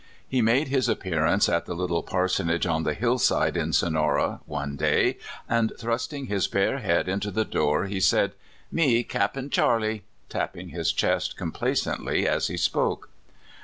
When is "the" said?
1.67-1.75, 2.81-2.95, 7.29-7.45